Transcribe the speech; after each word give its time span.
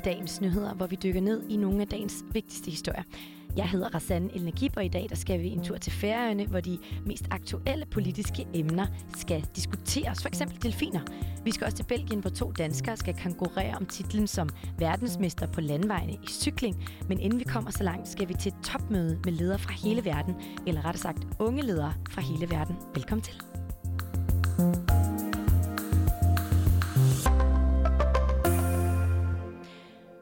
til 0.00 0.12
dagens 0.12 0.40
nyheder, 0.40 0.74
hvor 0.74 0.86
vi 0.86 0.96
dykker 1.02 1.20
ned 1.20 1.42
i 1.48 1.56
nogle 1.56 1.80
af 1.80 1.88
dagens 1.88 2.24
vigtigste 2.32 2.70
historier. 2.70 3.02
Jeg 3.56 3.68
hedder 3.68 3.94
Rassan 3.94 4.30
El 4.34 4.70
og 4.76 4.84
i 4.84 4.88
dag 4.88 5.06
der 5.08 5.16
skal 5.16 5.40
vi 5.40 5.48
en 5.48 5.64
tur 5.64 5.76
til 5.76 5.92
Færøerne, 5.92 6.46
hvor 6.46 6.60
de 6.60 6.78
mest 7.06 7.24
aktuelle 7.30 7.86
politiske 7.86 8.46
emner 8.54 8.86
skal 9.16 9.44
diskuteres. 9.56 10.22
For 10.22 10.28
eksempel 10.28 10.62
delfiner. 10.62 11.00
Vi 11.44 11.50
skal 11.50 11.64
også 11.64 11.76
til 11.76 11.84
Belgien, 11.84 12.20
hvor 12.20 12.30
to 12.30 12.52
danskere 12.58 12.96
skal 12.96 13.14
konkurrere 13.22 13.76
om 13.76 13.86
titlen 13.86 14.26
som 14.26 14.48
verdensmester 14.78 15.46
på 15.46 15.60
landvejene 15.60 16.12
i 16.12 16.26
cykling. 16.26 16.88
Men 17.08 17.20
inden 17.20 17.38
vi 17.38 17.44
kommer 17.44 17.70
så 17.70 17.84
langt, 17.84 18.08
skal 18.08 18.28
vi 18.28 18.34
til 18.34 18.52
et 18.52 18.64
topmøde 18.64 19.18
med 19.24 19.32
ledere 19.32 19.58
fra 19.58 19.72
hele 19.72 20.04
verden, 20.04 20.34
eller 20.66 20.84
rettere 20.84 21.02
sagt 21.02 21.26
unge 21.38 21.62
ledere 21.62 21.94
fra 22.10 22.20
hele 22.20 22.50
verden. 22.50 22.76
Velkommen 22.94 23.22
til. 23.22 23.34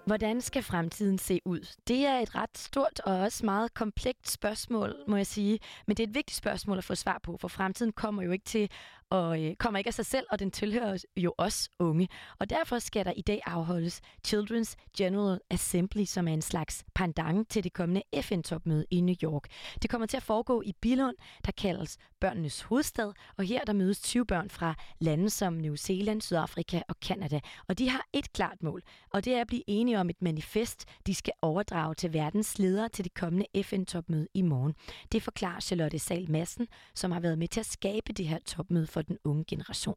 Hvordan 0.08 0.40
skal 0.40 0.62
fremtiden 0.62 1.18
se 1.18 1.40
ud? 1.44 1.74
Det 1.88 2.06
er 2.06 2.18
et 2.18 2.34
ret 2.34 2.58
stort 2.58 3.00
og 3.04 3.18
også 3.18 3.46
meget 3.46 3.74
komplekst 3.74 4.32
spørgsmål, 4.32 4.96
må 5.08 5.16
jeg 5.16 5.26
sige. 5.26 5.58
Men 5.86 5.96
det 5.96 6.02
er 6.02 6.06
et 6.06 6.14
vigtigt 6.14 6.36
spørgsmål 6.36 6.78
at 6.78 6.84
få 6.84 6.94
svar 6.94 7.20
på, 7.22 7.36
for 7.36 7.48
fremtiden 7.48 7.92
kommer 7.92 8.22
jo 8.22 8.30
ikke 8.30 8.44
til 8.44 8.70
og 9.10 9.44
øh, 9.44 9.56
kommer 9.56 9.78
ikke 9.78 9.88
af 9.88 9.94
sig 9.94 10.06
selv, 10.06 10.26
og 10.30 10.38
den 10.38 10.50
tilhører 10.50 11.04
jo 11.16 11.34
os 11.38 11.68
unge. 11.78 12.08
Og 12.38 12.50
derfor 12.50 12.78
skal 12.78 13.04
der 13.04 13.12
i 13.16 13.20
dag 13.20 13.40
afholdes 13.46 14.00
Children's 14.28 14.74
General 14.96 15.40
Assembly, 15.50 16.04
som 16.04 16.28
er 16.28 16.32
en 16.32 16.42
slags 16.42 16.84
pendant 16.94 17.48
til 17.48 17.64
det 17.64 17.72
kommende 17.72 18.02
FN-topmøde 18.22 18.84
i 18.90 19.00
New 19.00 19.14
York. 19.22 19.42
Det 19.82 19.90
kommer 19.90 20.06
til 20.06 20.16
at 20.16 20.22
foregå 20.22 20.62
i 20.62 20.72
Billund, 20.80 21.16
der 21.46 21.52
kaldes 21.52 21.98
børnenes 22.20 22.62
hovedstad, 22.62 23.12
og 23.36 23.44
her 23.44 23.64
der 23.64 23.72
mødes 23.72 24.00
20 24.00 24.26
børn 24.26 24.50
fra 24.50 24.74
lande 24.98 25.30
som 25.30 25.52
New 25.52 25.74
Zealand, 25.74 26.20
Sydafrika 26.20 26.82
og 26.88 27.00
Kanada. 27.00 27.40
Og 27.68 27.78
de 27.78 27.90
har 27.90 28.06
et 28.12 28.32
klart 28.32 28.62
mål, 28.62 28.82
og 29.10 29.24
det 29.24 29.34
er 29.34 29.40
at 29.40 29.46
blive 29.46 29.62
enige 29.66 30.00
om 30.00 30.10
et 30.10 30.22
manifest, 30.22 30.84
de 31.06 31.14
skal 31.14 31.32
overdrage 31.42 31.94
til 31.94 32.12
verdens 32.12 32.58
ledere 32.58 32.88
til 32.88 33.04
det 33.04 33.14
kommende 33.14 33.46
FN-topmøde 33.62 34.28
i 34.34 34.42
morgen. 34.42 34.74
Det 35.12 35.22
forklarer 35.22 35.60
Charlotte 35.60 35.98
Sal 35.98 36.30
Madsen, 36.30 36.66
som 36.94 37.10
har 37.10 37.20
været 37.20 37.38
med 37.38 37.48
til 37.48 37.60
at 37.60 37.66
skabe 37.66 38.12
det 38.12 38.28
her 38.28 38.38
topmøde 38.46 38.86
for 38.86 38.97
den 39.02 39.18
unge 39.24 39.44
generation. 39.44 39.96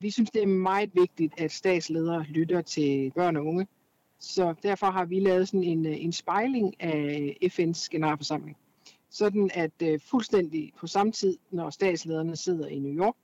Vi 0.00 0.10
synes, 0.10 0.30
det 0.30 0.42
er 0.42 0.46
meget 0.46 0.90
vigtigt, 0.94 1.40
at 1.40 1.52
statsledere 1.52 2.22
lytter 2.22 2.60
til 2.60 3.12
børn 3.14 3.36
og 3.36 3.46
unge. 3.46 3.66
Så 4.18 4.54
derfor 4.62 4.86
har 4.86 5.04
vi 5.04 5.20
lavet 5.20 5.48
sådan 5.48 5.64
en, 5.64 5.86
øh, 5.86 6.04
en 6.04 6.12
spejling 6.12 6.82
af 6.82 7.36
FN's 7.44 7.88
generalforsamling. 7.90 8.56
Sådan 9.10 9.50
at 9.54 9.82
uh, 9.82 10.00
fuldstændig 10.00 10.72
på 10.78 10.86
samme 10.86 11.12
tid, 11.12 11.38
når 11.50 11.70
statslederne 11.70 12.36
sidder 12.36 12.68
i 12.68 12.78
New 12.78 13.04
York, 13.04 13.14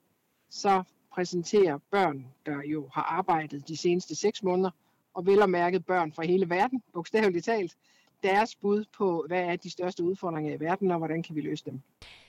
så 0.50 0.82
præsenterer 1.12 1.78
børn, 1.90 2.26
der 2.46 2.62
jo 2.62 2.88
har 2.92 3.02
arbejdet 3.02 3.68
de 3.68 3.76
seneste 3.76 4.14
seks 4.14 4.42
måneder, 4.42 4.70
og 5.14 5.26
vel 5.26 5.42
og 5.42 5.50
mærket 5.50 5.86
børn 5.86 6.12
fra 6.12 6.26
hele 6.26 6.50
verden, 6.50 6.82
bogstaveligt 6.94 7.44
talt, 7.44 7.76
deres 8.22 8.56
bud 8.56 8.84
på, 8.96 9.24
hvad 9.28 9.42
er 9.42 9.56
de 9.56 9.70
største 9.70 10.04
udfordringer 10.04 10.54
i 10.54 10.60
verden, 10.60 10.90
og 10.90 10.98
hvordan 10.98 11.22
kan 11.22 11.36
vi 11.36 11.40
løse 11.40 11.64
dem. 11.64 11.80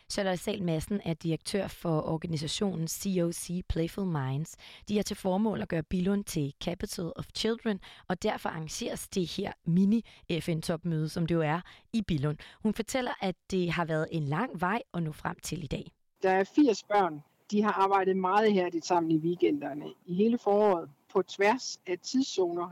Charlotte 0.09 0.43
Sal 0.43 0.63
Madsen 0.63 1.01
er 1.05 1.13
direktør 1.13 1.67
for 1.67 2.01
organisationen 2.01 2.87
COC 2.87 3.61
Playful 3.69 4.05
Minds. 4.05 4.55
De 4.87 4.95
har 4.95 5.03
til 5.03 5.15
formål 5.15 5.61
at 5.61 5.67
gøre 5.67 5.83
Billund 5.83 6.23
til 6.23 6.53
Capital 6.63 7.11
of 7.15 7.25
Children, 7.35 7.79
og 8.07 8.23
derfor 8.23 8.49
arrangeres 8.49 9.07
det 9.07 9.27
her 9.27 9.51
mini-FN-topmøde, 9.65 11.09
som 11.09 11.25
det 11.25 11.35
jo 11.35 11.41
er, 11.41 11.61
i 11.93 12.01
Billund. 12.01 12.37
Hun 12.63 12.73
fortæller, 12.73 13.11
at 13.21 13.35
det 13.51 13.71
har 13.71 13.85
været 13.85 14.07
en 14.11 14.23
lang 14.23 14.61
vej 14.61 14.81
at 14.93 15.03
nå 15.03 15.11
frem 15.11 15.35
til 15.43 15.63
i 15.63 15.67
dag. 15.67 15.91
Der 16.23 16.31
er 16.31 16.43
80 16.43 16.83
børn. 16.83 17.23
De 17.51 17.63
har 17.63 17.71
arbejdet 17.71 18.17
meget 18.17 18.53
her 18.53 18.69
sammen 18.83 19.11
i 19.11 19.17
weekenderne 19.17 19.85
i 20.05 20.13
hele 20.13 20.37
foråret 20.37 20.89
på 21.13 21.21
tværs 21.21 21.79
af 21.87 21.99
tidszoner 21.99 22.69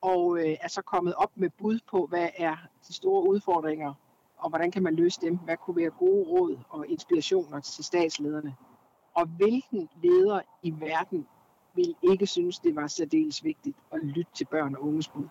og 0.00 0.38
øh, 0.38 0.56
er 0.60 0.68
så 0.68 0.82
kommet 0.82 1.14
op 1.14 1.30
med 1.34 1.50
bud 1.58 1.78
på, 1.90 2.06
hvad 2.06 2.28
er 2.36 2.56
de 2.88 2.92
store 2.92 3.28
udfordringer, 3.28 3.94
og 4.42 4.48
hvordan 4.48 4.70
kan 4.70 4.82
man 4.82 4.94
løse 4.94 5.20
dem? 5.20 5.36
Hvad 5.36 5.56
kunne 5.56 5.76
være 5.76 5.90
gode 5.90 6.28
råd 6.28 6.58
og 6.68 6.86
inspirationer 6.88 7.60
til 7.60 7.84
statslederne? 7.84 8.54
Og 9.14 9.26
hvilken 9.26 9.88
leder 10.02 10.40
i 10.62 10.70
verden 10.70 11.26
vil 11.74 11.94
ikke 12.12 12.26
synes, 12.26 12.58
det 12.58 12.76
var 12.76 12.86
særdeles 12.86 13.44
vigtigt 13.44 13.76
at 13.92 13.98
lytte 14.02 14.32
til 14.34 14.44
børn 14.44 14.74
og 14.74 14.82
unges 14.82 15.08
bud? 15.08 15.28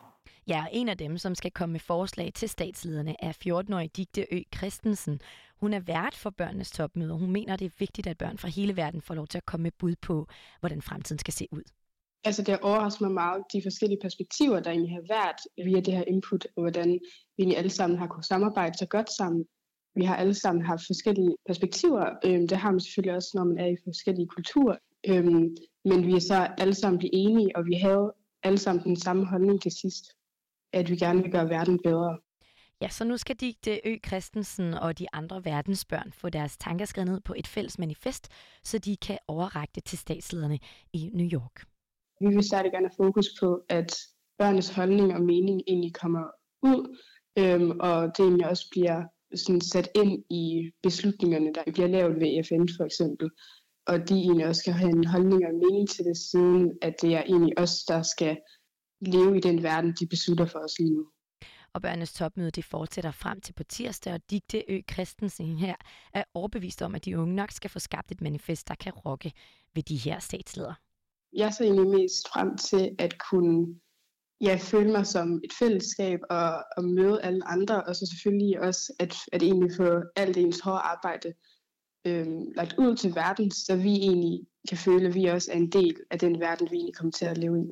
Ja, 0.47 0.65
en 0.71 0.89
af 0.89 0.97
dem, 0.97 1.17
som 1.17 1.35
skal 1.35 1.51
komme 1.51 1.71
med 1.71 1.79
forslag 1.79 2.31
til 2.33 2.49
statslederne, 2.49 3.15
er 3.19 3.31
14-årige 3.31 3.89
Digte 3.95 4.25
Ø 4.31 4.41
Christensen. 4.57 5.21
Hun 5.59 5.73
er 5.73 5.79
vært 5.79 6.15
for 6.15 6.29
børnenes 6.29 6.71
topmøde, 6.71 7.11
og 7.13 7.19
hun 7.19 7.31
mener, 7.31 7.55
det 7.55 7.65
er 7.65 7.75
vigtigt, 7.79 8.07
at 8.07 8.17
børn 8.17 8.37
fra 8.37 8.47
hele 8.47 8.77
verden 8.77 9.01
får 9.01 9.15
lov 9.15 9.27
til 9.27 9.37
at 9.37 9.45
komme 9.45 9.63
med 9.63 9.71
bud 9.79 9.95
på, 10.01 10.27
hvordan 10.59 10.81
fremtiden 10.81 11.19
skal 11.19 11.33
se 11.33 11.47
ud. 11.51 11.63
Altså 12.23 12.43
det 12.43 12.59
overrasker 12.59 13.05
mig 13.05 13.13
meget, 13.13 13.43
de 13.53 13.61
forskellige 13.63 13.99
perspektiver, 14.01 14.59
der 14.59 14.71
egentlig 14.71 14.93
har 14.93 15.05
været 15.07 15.67
via 15.67 15.81
det 15.81 15.93
her 15.93 16.03
input, 16.07 16.47
og 16.55 16.61
hvordan 16.61 16.99
egentlig 17.39 17.57
alle 17.57 17.69
sammen 17.69 17.99
har 17.99 18.07
kunnet 18.07 18.25
samarbejde 18.25 18.77
så 18.77 18.85
godt 18.85 19.09
sammen. 19.17 19.45
Vi 19.95 20.03
har 20.03 20.15
alle 20.15 20.33
sammen 20.33 20.65
haft 20.65 20.83
forskellige 20.87 21.35
perspektiver. 21.47 22.05
Øhm, 22.25 22.47
det 22.47 22.57
har 22.57 22.71
man 22.71 22.79
selvfølgelig 22.79 23.15
også, 23.15 23.31
når 23.33 23.43
man 23.43 23.57
er 23.57 23.67
i 23.67 23.77
forskellige 23.83 24.27
kulturer. 24.27 24.77
Øhm, 25.09 25.55
men 25.85 26.07
vi 26.07 26.13
er 26.13 26.19
så 26.19 26.47
alle 26.57 26.73
sammen 26.73 26.99
blive 26.99 27.13
enige, 27.13 27.55
og 27.55 27.65
vi 27.65 27.73
havde 27.73 28.13
alle 28.43 28.57
sammen 28.57 28.83
den 28.83 28.95
samme 28.95 29.25
holdning 29.25 29.61
til 29.61 29.71
sidst, 29.71 30.05
at 30.73 30.89
vi 30.89 30.95
gerne 30.95 31.21
vil 31.21 31.31
gøre 31.31 31.49
verden 31.49 31.79
bedre. 31.83 32.17
Ja, 32.81 32.89
så 32.89 33.03
nu 33.03 33.17
skal 33.17 33.35
Digte 33.35 33.81
Ø 33.85 33.97
Christensen 34.07 34.73
og 34.73 34.99
de 34.99 35.07
andre 35.13 35.45
verdensbørn 35.45 36.11
få 36.11 36.29
deres 36.29 36.57
tanker 36.57 36.85
skrevet 36.85 37.09
ned 37.09 37.21
på 37.21 37.33
et 37.37 37.47
fælles 37.47 37.79
manifest, 37.79 38.27
så 38.63 38.77
de 38.77 38.97
kan 38.97 39.17
overrække 39.27 39.71
det 39.75 39.83
til 39.83 39.97
statslederne 39.97 40.59
i 40.93 41.09
New 41.13 41.27
York. 41.33 41.65
Vi 42.21 42.35
vil 42.35 42.49
særlig 42.49 42.71
gerne 42.71 42.87
have 42.87 43.05
fokus 43.05 43.27
på, 43.39 43.61
at 43.69 43.99
børnenes 44.37 44.69
holdning 44.69 45.13
og 45.13 45.21
mening 45.21 45.61
egentlig 45.67 45.93
kommer 45.93 46.23
ud, 46.61 46.97
øhm, 47.39 47.79
og 47.79 48.17
det 48.17 48.23
egentlig 48.23 48.49
også 48.49 48.67
bliver 48.71 49.03
sådan 49.35 49.61
sat 49.61 49.89
ind 49.95 50.23
i 50.29 50.71
beslutningerne, 50.83 51.53
der 51.53 51.71
bliver 51.73 51.87
lavet 51.87 52.15
ved 52.15 52.43
FN 52.43 52.67
for 52.77 52.85
eksempel. 52.85 53.29
Og 53.87 54.09
de 54.09 54.13
egentlig 54.13 54.47
også 54.47 54.59
skal 54.59 54.73
have 54.73 54.91
en 54.91 55.07
holdning 55.07 55.45
og 55.45 55.53
mening 55.53 55.89
til 55.89 56.05
det, 56.05 56.17
siden 56.17 56.71
at 56.81 56.95
det 57.01 57.15
er 57.15 57.23
egentlig 57.23 57.59
os, 57.59 57.83
der 57.83 58.01
skal 58.01 58.37
leve 59.01 59.37
i 59.37 59.39
den 59.39 59.63
verden, 59.63 59.95
de 59.99 60.07
beslutter 60.07 60.45
for 60.45 60.59
os 60.59 60.79
lige 60.79 60.95
nu. 60.95 61.07
Og 61.73 61.81
børnenes 61.81 62.13
topmøde 62.13 62.51
det 62.51 62.65
fortsætter 62.65 63.11
frem 63.11 63.41
til 63.41 63.53
på 63.53 63.63
tirsdag, 63.63 64.13
og 64.13 64.21
Digte 64.29 64.63
Ø 64.69 64.81
Christensen 64.91 65.57
her 65.57 65.75
er 66.13 66.23
overbevist 66.33 66.81
om, 66.81 66.95
at 66.95 67.05
de 67.05 67.19
unge 67.19 67.35
nok 67.35 67.51
skal 67.51 67.69
få 67.69 67.79
skabt 67.79 68.11
et 68.11 68.21
manifest, 68.21 68.67
der 68.67 68.75
kan 68.75 68.93
rokke 68.93 69.31
ved 69.75 69.83
de 69.83 69.97
her 69.97 70.19
statsledere 70.19 70.75
jeg 71.33 71.53
ser 71.53 71.65
egentlig 71.65 71.87
mest 71.87 72.27
frem 72.33 72.57
til 72.57 72.95
at 72.99 73.15
kunne 73.29 73.79
ja, 74.41 74.59
føle 74.61 74.91
mig 74.91 75.07
som 75.07 75.41
et 75.43 75.53
fællesskab 75.59 76.19
og, 76.29 76.63
og 76.77 76.83
møde 76.83 77.21
alle 77.21 77.47
andre, 77.47 77.83
og 77.83 77.95
så 77.95 78.05
selvfølgelig 78.05 78.61
også 78.61 78.93
at, 78.99 79.15
at 79.31 79.43
egentlig 79.43 79.71
få 79.77 80.01
alt 80.15 80.37
ens 80.37 80.59
hårde 80.59 80.79
arbejde 80.79 81.33
øhm, 82.07 82.51
lagt 82.55 82.75
ud 82.77 82.95
til 82.95 83.15
verden, 83.15 83.51
så 83.51 83.75
vi 83.75 83.93
egentlig 83.95 84.39
kan 84.69 84.77
føle, 84.77 85.07
at 85.07 85.15
vi 85.15 85.25
også 85.25 85.51
er 85.51 85.57
en 85.57 85.71
del 85.71 85.95
af 86.11 86.19
den 86.19 86.39
verden, 86.39 86.67
vi 86.71 86.75
egentlig 86.75 86.95
kommer 86.95 87.11
til 87.11 87.25
at 87.25 87.37
leve 87.37 87.59
i. 87.59 87.71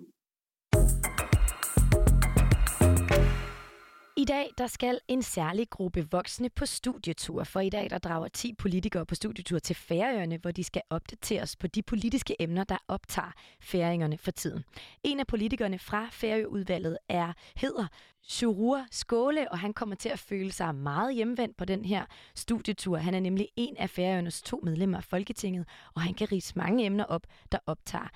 I 4.19 4.25
dag 4.25 4.50
der 4.57 4.67
skal 4.67 5.00
en 5.07 5.22
særlig 5.22 5.69
gruppe 5.69 6.07
voksne 6.11 6.50
på 6.50 6.66
studietur, 6.66 7.44
for 7.44 7.59
i 7.59 7.69
dag 7.69 7.89
der 7.89 7.97
drager 7.97 8.28
10 8.28 8.53
politikere 8.53 9.05
på 9.05 9.16
studietur 9.16 9.59
til 9.59 9.75
Færøerne, 9.75 10.38
hvor 10.38 10.51
de 10.51 10.63
skal 10.63 10.81
opdateres 10.89 11.55
på 11.55 11.67
de 11.67 11.81
politiske 11.81 12.35
emner, 12.41 12.63
der 12.63 12.77
optager 12.88 13.31
færingerne 13.61 14.17
for 14.17 14.31
tiden. 14.31 14.63
En 15.03 15.19
af 15.19 15.27
politikerne 15.27 15.79
fra 15.79 16.07
Færøudvalget 16.11 16.97
er 17.09 17.33
hedder 17.56 17.88
Shurur 18.23 18.85
Skåle, 18.91 19.51
og 19.51 19.59
han 19.59 19.73
kommer 19.73 19.95
til 19.95 20.09
at 20.09 20.19
føle 20.19 20.51
sig 20.51 20.75
meget 20.75 21.16
hjemvendt 21.16 21.57
på 21.57 21.66
den 21.66 21.85
her 21.85 22.06
studietur. 22.35 22.97
Han 22.97 23.13
er 23.13 23.19
nemlig 23.19 23.47
en 23.56 23.77
af 23.77 23.89
Færøernes 23.89 24.41
to 24.41 24.59
medlemmer 24.63 24.97
af 24.97 25.03
Folketinget, 25.03 25.68
og 25.95 26.01
han 26.01 26.13
kan 26.13 26.31
rise 26.31 26.53
mange 26.56 26.86
emner 26.86 27.06
op, 27.06 27.27
der 27.51 27.57
optager 27.65 28.07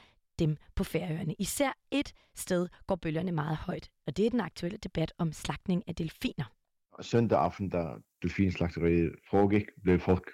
dem 0.42 0.58
på 0.76 0.84
Færøerne. 0.84 1.36
Især 1.40 1.72
et 1.92 2.14
sted 2.36 2.68
går 2.88 2.96
bølgerne 2.96 3.32
meget 3.32 3.58
højt, 3.58 3.90
og 4.08 4.18
det 4.18 4.26
er 4.26 4.30
den 4.30 4.42
aktuelle 4.42 4.78
debat 4.78 5.14
om 5.18 5.32
slagtning 5.32 5.84
af 5.88 5.96
delfiner. 5.96 6.54
Søndag 7.02 7.40
aften, 7.40 7.70
da 7.70 7.84
delfinslagteriet 8.22 9.12
foregik, 9.30 9.66
blev 9.84 10.00
folk 10.00 10.32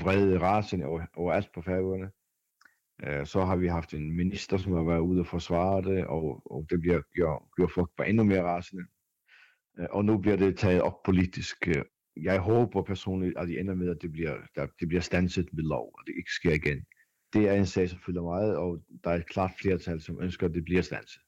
vrede 0.00 0.38
rasende 0.40 0.86
over, 0.86 1.06
overalt 1.16 1.52
på 1.54 1.62
Færøerne. 1.62 2.10
Øh, 3.04 3.26
så 3.26 3.44
har 3.44 3.56
vi 3.56 3.66
haft 3.68 3.94
en 3.94 4.16
minister, 4.16 4.56
som 4.56 4.72
har 4.72 4.82
været 4.82 5.00
ude 5.00 5.20
og 5.20 5.26
forsvare 5.26 5.82
det, 5.82 6.06
og, 6.06 6.42
og 6.44 6.66
det 6.70 6.80
bliver, 6.80 7.00
gjort, 7.14 7.42
gjort 7.56 7.72
folk 7.74 7.90
bare 7.96 8.08
endnu 8.08 8.24
mere 8.24 8.42
rasende. 8.42 8.82
Øh, 9.78 9.86
og 9.90 10.04
nu 10.04 10.18
bliver 10.18 10.36
det 10.36 10.58
taget 10.58 10.82
op 10.82 11.02
politisk. 11.02 11.68
Øh, 11.68 11.84
jeg 12.16 12.40
håber 12.40 12.82
personligt, 12.82 13.38
at 13.38 13.48
de 13.48 13.58
ender 13.58 13.74
med, 13.74 13.90
at 13.90 14.02
det 14.02 14.12
bliver, 14.12 14.36
der, 14.54 14.66
det 14.80 14.88
bliver 14.88 15.00
stanset 15.00 15.48
med 15.52 15.64
lov, 15.64 15.86
og 15.98 16.00
det 16.06 16.14
ikke 16.16 16.32
sker 16.32 16.52
igen 16.52 16.84
det 17.32 17.48
er 17.48 17.52
en 17.52 17.66
sag, 17.66 17.88
som 17.88 17.98
fylder 17.98 18.22
meget, 18.22 18.56
og 18.56 18.78
der 19.04 19.10
er 19.10 19.14
et 19.14 19.26
klart 19.28 19.50
flertal, 19.62 20.00
som 20.00 20.18
ønsker, 20.22 20.46
at 20.48 20.54
det 20.54 20.64
bliver 20.64 20.82
stanset 20.82 21.22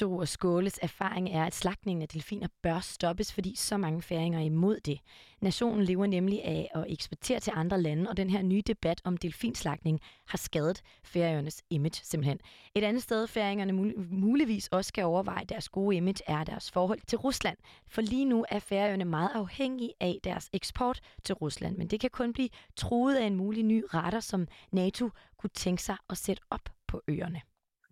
og 0.00 0.28
Skåles 0.28 0.78
erfaring 0.82 1.28
er, 1.30 1.44
at 1.44 1.54
slagtningen 1.54 2.02
af 2.02 2.08
delfiner 2.08 2.48
bør 2.62 2.80
stoppes, 2.80 3.32
fordi 3.32 3.56
så 3.56 3.76
mange 3.76 4.02
færinger 4.02 4.38
er 4.38 4.44
imod 4.44 4.80
det. 4.80 5.00
Nationen 5.40 5.84
lever 5.84 6.06
nemlig 6.06 6.44
af 6.44 6.70
at 6.74 6.84
eksportere 6.88 7.40
til 7.40 7.52
andre 7.56 7.80
lande, 7.82 8.10
og 8.10 8.16
den 8.16 8.30
her 8.30 8.42
nye 8.42 8.62
debat 8.66 9.00
om 9.04 9.16
delfinslagtning 9.16 10.00
har 10.26 10.38
skadet 10.38 10.82
færøernes 11.04 11.62
image 11.70 12.00
simpelthen. 12.04 12.38
Et 12.74 12.84
andet 12.84 13.02
sted, 13.02 13.26
færingerne 13.26 13.72
muligvis 14.10 14.68
også 14.68 14.88
skal 14.88 15.04
overveje 15.04 15.44
deres 15.44 15.68
gode 15.68 15.96
image, 15.96 16.22
er 16.26 16.44
deres 16.44 16.70
forhold 16.70 17.00
til 17.06 17.18
Rusland. 17.18 17.56
For 17.88 18.00
lige 18.00 18.24
nu 18.24 18.44
er 18.48 18.58
færøerne 18.58 19.04
meget 19.04 19.30
afhængige 19.34 19.92
af 20.00 20.18
deres 20.24 20.50
eksport 20.52 21.00
til 21.24 21.34
Rusland, 21.34 21.76
men 21.76 21.88
det 21.88 22.00
kan 22.00 22.10
kun 22.10 22.32
blive 22.32 22.48
truet 22.76 23.16
af 23.16 23.26
en 23.26 23.36
mulig 23.36 23.64
ny 23.64 23.84
retter, 23.94 24.20
som 24.20 24.48
NATO 24.72 25.10
kunne 25.38 25.50
tænke 25.54 25.82
sig 25.82 25.96
at 26.10 26.16
sætte 26.16 26.42
op 26.50 26.68
på 26.86 27.02
øerne. 27.08 27.40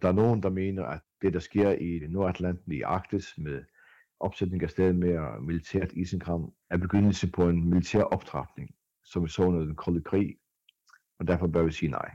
Der 0.03 0.09
er 0.09 0.13
nogen, 0.13 0.43
der 0.43 0.51
mener, 0.51 0.85
at 0.85 1.01
det, 1.23 1.33
der 1.33 1.41
sker 1.41 1.71
i 1.71 2.01
Nordatlanten 2.09 2.73
i 2.73 2.81
Arktis 2.81 3.35
med 3.39 3.65
opsætning 4.21 4.63
af 4.63 4.71
stedet 4.71 4.97
mere 4.97 5.41
militært 5.41 5.93
isenkram, 5.93 6.53
er 6.71 6.77
begyndelse 6.77 7.31
på 7.31 7.49
en 7.49 7.71
militær 7.71 8.03
optrapning, 8.03 8.71
som 9.05 9.25
vi 9.25 9.29
så 9.29 9.43
under 9.43 9.61
den 9.61 9.77
kolde 9.77 10.03
krig, 10.03 10.37
og 11.19 11.27
derfor 11.27 11.47
bør 11.47 11.63
vi 11.63 11.73
sige 11.73 11.91
nej. 11.91 12.11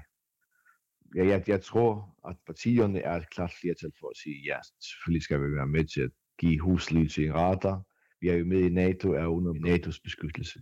Ja, 1.16 1.25
jeg, 1.25 1.44
jeg 1.48 1.62
tror, 1.62 2.16
at 2.30 2.36
partierne 2.46 3.00
er 3.00 3.16
et 3.16 3.30
klart 3.30 3.54
flertal 3.62 3.92
for 4.00 4.10
at 4.10 4.18
sige, 4.18 4.44
ja, 4.46 4.57
selvfølgelig 4.81 5.24
skal 5.24 5.42
vi 5.42 5.56
være 5.56 5.68
med 5.68 5.86
til 5.86 6.01
at 6.01 6.12
give 6.40 6.60
huslige 6.60 7.08
til 7.08 7.25
en 7.25 7.34
radar. 7.34 7.84
Vi 8.22 8.30
er 8.30 8.36
jo 8.36 8.46
med 8.46 8.60
i 8.60 8.69
NATO, 8.69 9.13
er 9.13 9.25
under 9.25 9.54
NATO's 9.54 10.00
beskyttelse. 10.04 10.60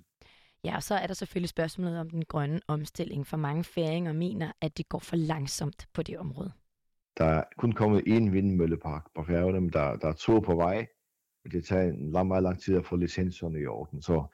Ja, 0.63 0.75
og 0.75 0.83
så 0.83 0.95
er 0.95 1.07
der 1.07 1.13
selvfølgelig 1.13 1.49
spørgsmålet 1.49 1.99
om 1.99 2.09
den 2.09 2.25
grønne 2.25 2.59
omstilling, 2.67 3.27
for 3.27 3.37
mange 3.37 3.63
færinger 3.63 4.13
mener, 4.13 4.51
at 4.61 4.77
det 4.77 4.89
går 4.89 4.99
for 4.99 5.15
langsomt 5.15 5.87
på 5.93 6.03
det 6.03 6.17
område. 6.17 6.51
Der 7.17 7.25
er 7.25 7.43
kun 7.57 7.71
kommet 7.71 8.03
én 8.07 8.31
vindmøllepark 8.31 9.03
på 9.15 9.23
færgerne, 9.23 9.61
men 9.61 9.69
der, 9.69 9.95
der 9.95 10.07
er 10.07 10.13
to 10.13 10.39
på 10.39 10.55
vej. 10.55 10.87
Det 11.51 11.65
tager 11.65 11.83
en 11.83 12.11
lang, 12.11 12.27
meget 12.27 12.43
lang 12.43 12.61
tid 12.61 12.77
at 12.77 12.85
få 12.85 12.95
licenserne 12.95 13.61
i 13.61 13.65
orden. 13.65 14.01
Så 14.01 14.25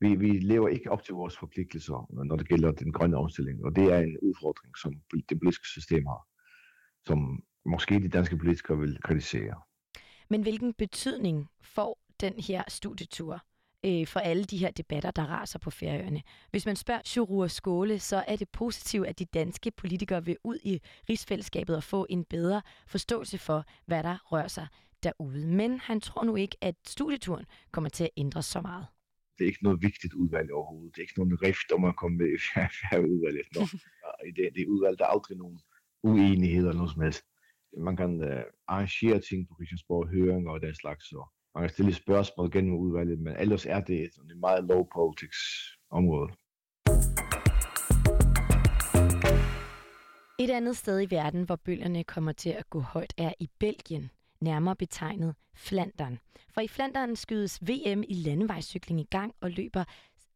vi, 0.00 0.14
vi 0.14 0.28
lever 0.28 0.68
ikke 0.68 0.90
op 0.90 1.02
til 1.02 1.14
vores 1.14 1.38
forpligtelser, 1.38 2.24
når 2.24 2.36
det 2.36 2.48
gælder 2.48 2.72
den 2.72 2.92
grønne 2.92 3.16
omstilling. 3.16 3.64
Og 3.64 3.76
det 3.76 3.92
er 3.92 3.98
en 3.98 4.18
udfordring, 4.22 4.78
som 4.78 4.92
det 5.28 5.38
politiske 5.38 5.66
system 5.66 6.06
har, 6.06 6.26
som 7.06 7.42
måske 7.64 8.00
de 8.00 8.08
danske 8.08 8.36
politikere 8.36 8.78
vil 8.78 8.98
kritisere. 9.02 9.62
Men 10.30 10.42
hvilken 10.42 10.74
betydning 10.74 11.48
får 11.62 11.98
den 12.20 12.32
her 12.38 12.62
studietur 12.68 13.40
øh, 13.84 14.06
for 14.06 14.20
alle 14.20 14.44
de 14.44 14.56
her 14.56 14.70
debatter, 14.70 15.10
der 15.10 15.22
raser 15.22 15.58
på 15.58 15.70
Færøerne. 15.70 16.22
Hvis 16.50 16.66
man 16.66 16.76
spørger 16.76 17.00
Sjurur 17.04 17.46
Skåle, 17.46 17.98
så 17.98 18.24
er 18.28 18.36
det 18.36 18.48
positivt, 18.48 19.06
at 19.06 19.18
de 19.18 19.24
danske 19.24 19.70
politikere 19.70 20.24
vil 20.24 20.36
ud 20.44 20.58
i 20.62 20.80
rigsfællesskabet 21.08 21.76
og 21.76 21.82
få 21.82 22.06
en 22.10 22.24
bedre 22.24 22.62
forståelse 22.86 23.38
for, 23.38 23.64
hvad 23.86 24.02
der 24.02 24.32
rører 24.32 24.48
sig 24.48 24.66
derude. 25.02 25.46
Men 25.46 25.78
han 25.78 26.00
tror 26.00 26.24
nu 26.24 26.36
ikke, 26.36 26.56
at 26.60 26.74
studieturen 26.86 27.46
kommer 27.72 27.90
til 27.90 28.04
at 28.04 28.10
ændre 28.16 28.42
så 28.42 28.60
meget. 28.60 28.86
Det 29.38 29.44
er 29.44 29.48
ikke 29.48 29.64
noget 29.64 29.82
vigtigt 29.82 30.14
udvalg 30.14 30.52
overhovedet. 30.52 30.94
Det 30.94 30.98
er 30.98 31.02
ikke 31.02 31.18
nogen 31.18 31.42
rift 31.42 31.72
om 31.72 31.84
at 31.84 31.96
komme 31.96 32.18
med 32.18 32.26
i 32.26 32.38
færøudvalget. 32.80 33.46
I 34.28 34.30
det, 34.36 34.50
det 34.54 34.66
udvalg, 34.66 34.98
der 34.98 35.04
er 35.04 35.08
aldrig 35.08 35.36
nogen 35.36 35.60
uenigheder 36.02 36.68
eller 36.68 36.80
noget 36.80 36.92
som 36.92 37.02
helst. 37.02 37.22
Man 37.78 37.96
kan 37.96 38.20
uh, 38.20 38.42
arrangere 38.68 39.20
ting 39.20 39.48
på 39.48 39.54
Christiansborg, 39.54 40.08
høringer 40.08 40.50
og 40.50 40.60
den 40.60 40.74
slags, 40.74 41.04
så 41.08 41.20
man 41.54 41.62
kan 41.62 41.70
stille 41.70 41.94
spørgsmål 41.94 42.50
gennem 42.50 42.74
udvalget, 42.74 43.18
men 43.18 43.36
ellers 43.36 43.66
er 43.66 43.80
det 43.80 44.02
et 44.02 44.38
meget 44.40 44.64
low 44.64 44.86
politics 44.94 45.38
område. 45.90 46.32
Et 50.38 50.50
andet 50.50 50.76
sted 50.76 51.00
i 51.00 51.14
verden, 51.14 51.42
hvor 51.42 51.56
bølgerne 51.56 52.04
kommer 52.04 52.32
til 52.32 52.50
at 52.50 52.70
gå 52.70 52.80
højt, 52.80 53.14
er 53.18 53.32
i 53.40 53.48
Belgien, 53.58 54.10
nærmere 54.40 54.76
betegnet 54.76 55.34
Flandern. 55.54 56.18
For 56.50 56.60
i 56.60 56.68
Flandern 56.68 57.16
skydes 57.16 57.62
VM 57.62 58.02
i 58.08 58.14
landevejscykling 58.14 59.00
i 59.00 59.08
gang, 59.10 59.34
og, 59.40 59.50
løber, 59.50 59.84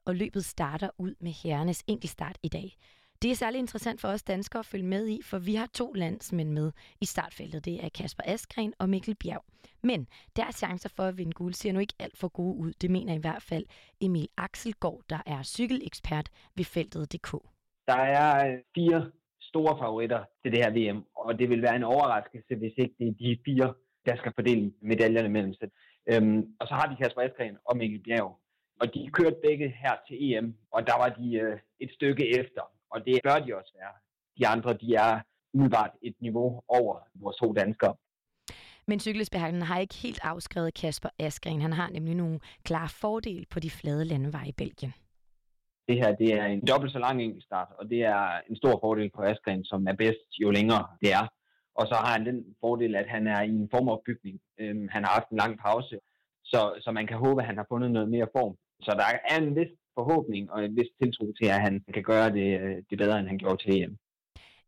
og 0.04 0.14
løbet 0.14 0.44
starter 0.44 0.90
ud 0.98 1.14
med 1.20 1.32
herrenes 1.32 1.84
enkeltstart 1.86 2.38
i 2.42 2.48
dag. 2.48 2.76
Det 3.22 3.30
er 3.30 3.34
særlig 3.34 3.58
interessant 3.58 4.00
for 4.00 4.08
os 4.08 4.22
danskere 4.22 4.60
at 4.60 4.66
følge 4.66 4.84
med 4.84 5.08
i, 5.08 5.20
for 5.22 5.38
vi 5.38 5.54
har 5.54 5.66
to 5.66 5.92
landsmænd 5.92 6.50
med 6.52 6.72
i 7.00 7.04
startfeltet. 7.04 7.64
Det 7.64 7.84
er 7.84 7.88
Kasper 7.88 8.22
Askren 8.26 8.74
og 8.78 8.88
Mikkel 8.88 9.14
Bjerg. 9.14 9.44
Men 9.82 10.06
deres 10.36 10.54
chancer 10.54 10.88
for 10.88 11.02
at 11.02 11.18
vinde 11.18 11.32
guld 11.32 11.54
ser 11.54 11.72
nu 11.72 11.80
ikke 11.80 11.94
alt 11.98 12.16
for 12.18 12.28
gode 12.28 12.56
ud. 12.56 12.72
Det 12.72 12.90
mener 12.90 13.14
i 13.14 13.18
hvert 13.18 13.42
fald 13.42 13.64
Emil 14.00 14.28
Axelgaard, 14.36 15.00
der 15.10 15.18
er 15.26 15.42
cykelekspert 15.42 16.30
ved 16.56 16.64
feltet.dk. 16.64 17.32
Der 17.86 18.02
er 18.18 18.52
øh, 18.52 18.58
fire 18.74 19.10
store 19.40 19.78
favoritter 19.78 20.24
til 20.42 20.52
det 20.52 20.64
her 20.64 20.70
VM, 20.70 21.04
og 21.16 21.38
det 21.38 21.50
vil 21.50 21.62
være 21.62 21.76
en 21.76 21.84
overraskelse, 21.84 22.56
hvis 22.56 22.72
ikke 22.76 22.94
det 22.98 23.08
er 23.08 23.12
de 23.12 23.38
fire, 23.44 23.74
der 24.06 24.16
skal 24.16 24.32
fordele 24.34 24.72
medaljerne 24.82 25.28
mellem 25.28 25.54
sig. 25.54 25.68
Øhm, 26.10 26.40
og 26.60 26.68
så 26.68 26.74
har 26.74 26.88
vi 26.88 26.94
Kasper 27.02 27.22
Askren 27.22 27.56
og 27.64 27.76
Mikkel 27.76 28.02
Bjerg, 28.02 28.38
og 28.80 28.94
de 28.94 29.10
kørte 29.12 29.36
begge 29.42 29.68
her 29.82 29.94
til 30.08 30.16
EM, 30.26 30.54
og 30.70 30.86
der 30.86 30.96
var 31.02 31.08
de 31.08 31.34
øh, 31.34 31.58
et 31.80 31.90
stykke 31.92 32.38
efter 32.40 32.62
og 32.90 33.04
det 33.06 33.20
bør 33.24 33.38
de 33.38 33.56
også 33.56 33.72
være. 33.80 33.94
De 34.38 34.46
andre, 34.46 34.72
de 34.72 34.94
er 34.94 35.20
umiddelbart 35.54 35.90
et 36.02 36.14
niveau 36.20 36.62
over 36.68 37.00
vores 37.14 37.36
to 37.36 37.52
danskere. 37.52 37.94
Men 38.86 39.00
cykelesperren 39.00 39.62
har 39.62 39.78
ikke 39.78 39.94
helt 39.94 40.20
afskrevet 40.22 40.74
Kasper 40.74 41.08
Askren. 41.18 41.60
Han 41.60 41.72
har 41.72 41.90
nemlig 41.90 42.14
nogle 42.14 42.40
klare 42.64 42.88
fordele 42.88 43.46
på 43.50 43.60
de 43.60 43.70
flade 43.70 44.04
landeveje 44.04 44.48
i 44.48 44.52
Belgien. 44.52 44.92
Det 45.88 45.96
her 45.96 46.14
det 46.14 46.34
er 46.34 46.44
en 46.44 46.66
dobbelt 46.66 46.92
så 46.92 46.98
lang 46.98 47.22
enkeltstart, 47.22 47.68
og 47.78 47.90
det 47.90 48.00
er 48.04 48.40
en 48.50 48.56
stor 48.56 48.78
fordel 48.80 49.10
på 49.10 49.22
Askren, 49.22 49.64
som 49.64 49.86
er 49.86 49.92
bedst 49.92 50.28
jo 50.40 50.50
længere 50.50 50.86
det 51.00 51.12
er. 51.12 51.26
Og 51.74 51.86
så 51.86 51.94
har 51.94 52.12
han 52.12 52.26
den 52.26 52.56
fordel, 52.60 52.96
at 52.96 53.08
han 53.08 53.26
er 53.26 53.42
i 53.42 53.48
en 53.48 53.68
formopbygning. 53.70 54.40
Øhm, 54.60 54.88
han 54.88 55.04
har 55.04 55.12
haft 55.12 55.28
en 55.30 55.36
lang 55.36 55.58
pause, 55.58 55.98
så, 56.44 56.60
så 56.80 56.90
man 56.92 57.06
kan 57.06 57.18
håbe, 57.18 57.40
at 57.40 57.46
han 57.46 57.56
har 57.56 57.66
fundet 57.68 57.90
noget 57.90 58.08
mere 58.08 58.28
form. 58.36 58.54
Så 58.80 58.90
der 59.00 59.04
er 59.30 59.36
en 59.38 59.56
vis 59.56 59.72
forhåbning 59.98 60.50
og 60.52 60.64
en 60.64 60.76
vis 60.76 60.90
tiltro 61.02 61.32
til, 61.32 61.46
at 61.46 61.60
han 61.60 61.74
kan 61.94 62.02
gøre 62.02 62.28
det, 62.32 62.60
øh, 62.60 62.76
det 62.90 62.98
bedre, 62.98 63.18
end 63.20 63.28
han 63.28 63.38
gjorde 63.38 63.62
til 63.62 63.82
EM. 63.82 63.98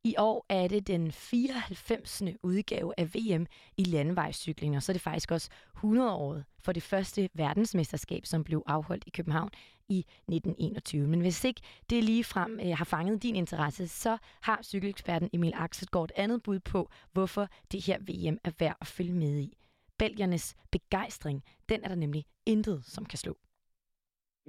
I 0.05 0.15
år 0.19 0.47
er 0.49 0.69
det 0.69 0.87
den 0.87 1.13
94. 1.13 2.23
udgave 2.43 2.95
af 2.99 3.15
VM 3.15 3.47
i 3.77 3.85
landevejscykling, 3.85 4.77
og 4.77 4.83
så 4.83 4.93
er 4.93 4.95
det 4.95 5.03
faktisk 5.03 5.31
også 5.31 5.51
100-året 5.77 6.45
for 6.59 6.73
det 6.73 6.83
første 6.83 7.29
verdensmesterskab, 7.35 8.27
som 8.27 8.45
blev 8.45 8.63
afholdt 8.67 9.05
i 9.07 9.11
København 9.11 9.51
i 9.89 9.99
1921. 9.99 11.07
Men 11.07 11.21
hvis 11.21 11.45
ikke 11.45 11.61
det 11.91 12.05
lige 12.05 12.25
frem 12.25 12.61
øh, 12.63 12.77
har 12.77 12.85
fanget 12.85 13.23
din 13.23 13.37
interesse, 13.37 13.89
så 13.89 14.19
har 14.41 14.61
cykeleksperten 14.63 15.31
Emil 15.33 15.53
Axelgaard 15.57 16.05
et 16.05 16.13
andet 16.17 16.43
bud 16.43 16.59
på, 16.59 16.91
hvorfor 17.13 17.49
det 17.73 17.85
her 17.85 17.99
VM 17.99 18.39
er 18.45 18.51
værd 18.59 18.77
at 18.81 18.87
følge 18.87 19.13
med 19.13 19.39
i. 19.39 19.57
Belgiernes 19.99 20.55
begejstring, 20.71 21.43
den 21.69 21.85
er 21.85 21.89
der 21.89 21.95
nemlig 21.95 22.25
intet, 22.47 22.85
som 22.85 23.05
kan 23.05 23.19
slå 23.19 23.37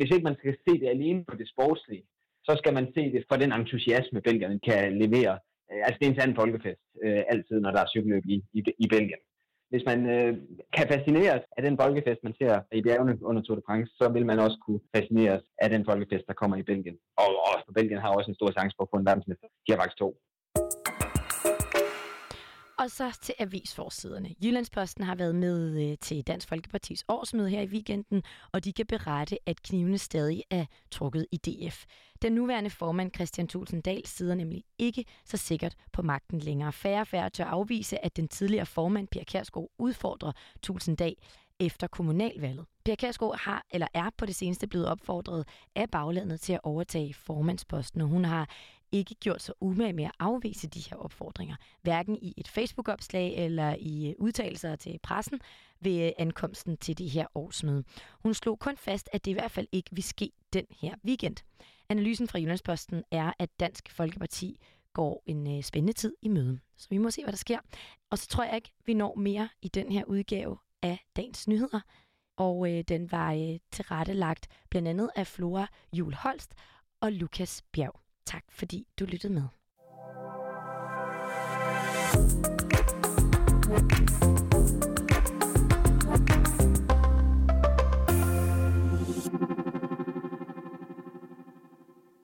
hvis 0.01 0.13
ikke 0.13 0.30
man 0.30 0.39
skal 0.39 0.53
se 0.65 0.74
det 0.81 0.89
alene 0.95 1.25
på 1.30 1.36
det 1.42 1.48
sportslige, 1.53 2.03
så 2.48 2.53
skal 2.62 2.74
man 2.77 2.86
se 2.96 3.03
det 3.13 3.22
for 3.29 3.38
den 3.43 3.51
entusiasme, 3.60 4.22
Belgien 4.27 4.60
kan 4.67 4.98
levere. 5.03 5.34
Øh, 5.72 5.81
altså 5.86 5.98
det 6.00 6.05
er 6.05 6.12
en 6.12 6.20
sand 6.20 6.36
folkefest, 6.41 6.84
øh, 7.03 7.22
altid, 7.34 7.58
når 7.62 7.72
der 7.72 7.81
er 7.81 7.91
cykelløb 7.93 8.24
i, 8.36 8.38
i, 8.58 8.60
i 8.86 8.88
Belgien. 8.96 9.22
Hvis 9.72 9.84
man 9.91 10.00
øh, 10.15 10.31
kan 10.77 10.88
fascineres 10.93 11.43
af 11.58 11.62
den 11.67 11.75
folkefest, 11.81 12.20
man 12.27 12.36
ser 12.39 12.53
i 12.79 12.81
bjergene 12.86 13.13
under 13.29 13.41
Tour 13.41 13.58
de 13.58 13.67
France, 13.67 13.91
så 14.00 14.05
vil 14.15 14.25
man 14.31 14.39
også 14.46 14.58
kunne 14.65 14.81
fascineres 14.96 15.43
af 15.63 15.70
den 15.70 15.84
folkefest, 15.89 16.25
der 16.29 16.34
kommer 16.41 16.58
i 16.58 16.67
Belgien. 16.72 16.98
Og, 17.24 17.29
og 17.67 17.74
Belgien 17.77 18.01
har 18.03 18.12
også 18.17 18.29
en 18.31 18.39
stor 18.39 18.51
chance 18.58 18.74
for 18.75 18.84
at 18.84 18.91
få 18.93 18.98
en 19.00 19.10
verdensmester. 19.10 19.48
De 19.63 19.72
har 19.72 19.79
faktisk 19.79 19.98
to. 20.03 20.10
Og 22.81 22.91
så 22.91 23.17
til 23.21 23.35
avisforsiderne. 23.39 24.35
Jyllandsposten 24.43 25.03
har 25.03 25.15
været 25.15 25.35
med 25.35 25.89
øh, 25.91 25.97
til 25.97 26.21
Dansk 26.27 26.47
Folkepartis 26.47 27.05
årsmøde 27.07 27.50
her 27.50 27.61
i 27.61 27.65
weekenden, 27.65 28.23
og 28.51 28.63
de 28.63 28.73
kan 28.73 28.85
berette, 28.85 29.38
at 29.45 29.61
knivene 29.61 29.97
stadig 29.97 30.43
er 30.50 30.65
trukket 30.91 31.25
i 31.31 31.38
DF. 31.38 31.85
Den 32.21 32.33
nuværende 32.33 32.69
formand 32.69 33.11
Christian 33.15 33.47
Thulsen 33.47 33.81
Dahl 33.81 34.05
sidder 34.05 34.35
nemlig 34.35 34.63
ikke 34.79 35.05
så 35.25 35.38
sikkert 35.38 35.75
på 35.93 36.01
magten 36.01 36.39
længere. 36.39 36.73
Færre 36.73 37.05
færre 37.05 37.29
tør 37.29 37.45
afvise, 37.45 38.05
at 38.05 38.17
den 38.17 38.27
tidligere 38.27 38.65
formand 38.65 39.07
Pia 39.07 39.23
Kærsgaard 39.23 39.71
udfordrer 39.77 40.31
Thulsen 40.63 40.95
Dahl 40.95 41.15
efter 41.59 41.88
kommunalvalget. 41.88 42.65
Pia 42.85 42.95
Kærsgaard 42.95 43.39
har, 43.39 43.65
eller 43.71 43.88
er 43.93 44.09
på 44.17 44.25
det 44.25 44.35
seneste 44.35 44.67
blevet 44.67 44.88
opfordret 44.88 45.47
af 45.75 45.89
baglandet 45.89 46.41
til 46.41 46.53
at 46.53 46.59
overtage 46.63 47.13
formandsposten, 47.13 48.01
og 48.01 48.07
hun 48.07 48.25
har 48.25 48.50
ikke 48.91 49.15
gjort 49.15 49.41
sig 49.41 49.55
umage 49.62 49.93
med 49.93 50.03
at 50.03 50.12
afvise 50.19 50.67
de 50.67 50.79
her 50.79 50.98
opfordringer, 50.98 51.55
hverken 51.81 52.17
i 52.21 52.33
et 52.38 52.48
Facebook-opslag 52.48 53.36
eller 53.45 53.75
i 53.79 54.10
øh, 54.10 54.15
udtalelser 54.17 54.75
til 54.75 55.00
pressen 55.03 55.39
ved 55.79 56.05
øh, 56.05 56.12
ankomsten 56.17 56.77
til 56.77 56.98
det 56.98 57.10
her 57.10 57.25
årsmøde. 57.36 57.83
Hun 58.24 58.33
slog 58.33 58.60
kun 58.60 58.77
fast, 58.77 59.10
at 59.13 59.25
det 59.25 59.31
i 59.31 59.33
hvert 59.33 59.51
fald 59.51 59.67
ikke 59.71 59.89
vil 59.91 60.03
ske 60.03 60.31
den 60.53 60.65
her 60.79 60.95
weekend. 61.05 61.36
Analysen 61.89 62.27
fra 62.27 62.39
Jyllandsposten 62.39 63.03
er, 63.12 63.33
at 63.39 63.50
Dansk 63.60 63.91
Folkeparti 63.91 64.60
går 64.93 65.24
en 65.25 65.57
øh, 65.57 65.63
spændende 65.63 65.93
tid 65.93 66.15
i 66.21 66.27
møde. 66.27 66.60
Så 66.77 66.88
vi 66.89 66.98
må 66.98 67.12
se, 67.12 67.24
hvad 67.24 67.31
der 67.31 67.38
sker. 67.38 67.60
Og 68.10 68.17
så 68.17 68.27
tror 68.27 68.43
jeg 68.43 68.55
ikke, 68.55 68.71
vi 68.86 68.93
når 68.93 69.15
mere 69.15 69.50
i 69.62 69.67
den 69.67 69.91
her 69.91 70.03
udgave 70.05 70.57
af 70.81 71.05
Dagens 71.15 71.48
Nyheder. 71.48 71.79
Og 72.38 72.71
øh, 72.71 72.83
den 72.88 73.12
var 73.12 73.33
øh, 73.33 73.60
tilrettelagt 73.71 74.48
blandt 74.69 74.88
andet 74.88 75.10
af 75.15 75.27
Flora 75.27 75.67
Jul 75.93 76.13
Holst 76.13 76.53
og 77.01 77.12
Lukas 77.12 77.63
Bjerg. 77.71 78.01
Tak 78.31 78.43
fordi 78.50 78.88
du 79.00 79.05
lyttede 79.05 79.33
med. 79.33 79.47